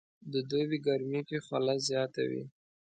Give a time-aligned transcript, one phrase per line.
[0.33, 2.43] د دوبي ګرمي کې خوله زياته وي